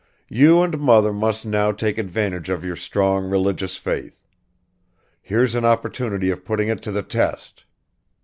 You 0.29 0.63
and 0.63 0.79
mother 0.79 1.13
must 1.13 1.45
now 1.45 1.71
take 1.71 1.99
advantage 1.99 2.49
of 2.49 2.65
your 2.65 2.75
strong 2.75 3.29
religious 3.29 3.77
faith; 3.77 4.19
here's 5.21 5.53
an 5.53 5.63
opportunity 5.63 6.31
of 6.31 6.43
putting 6.43 6.69
it 6.69 6.81
to 6.81 6.91
the 6.91 7.03
test." 7.03 7.65